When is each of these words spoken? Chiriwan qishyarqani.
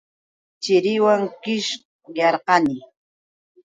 Chiriwan 0.61 1.21
qishyarqani. 1.41 2.75